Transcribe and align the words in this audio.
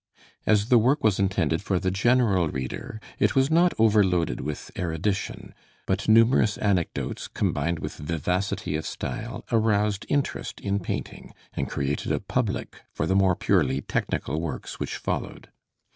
As 0.47 0.69
the 0.69 0.79
work 0.79 1.03
was 1.03 1.19
intended 1.19 1.61
for 1.61 1.77
the 1.77 1.91
general 1.91 2.49
reader, 2.49 2.99
it 3.19 3.35
was 3.35 3.51
not 3.51 3.71
overloaded 3.77 4.41
with 4.41 4.71
erudition: 4.75 5.53
but 5.85 6.07
numerous 6.09 6.57
anecdotes, 6.57 7.27
combined 7.27 7.77
with 7.77 7.97
vivacity 7.97 8.75
of 8.75 8.87
style, 8.87 9.45
aroused 9.51 10.07
interest 10.09 10.59
in 10.59 10.79
painting 10.79 11.35
and 11.53 11.69
created 11.69 12.11
a 12.11 12.19
public 12.19 12.81
for 12.91 13.05
the 13.05 13.13
more 13.15 13.35
purely 13.35 13.79
technical 13.81 14.41
works 14.41 14.79
which 14.79 14.97
followed. 14.97 15.49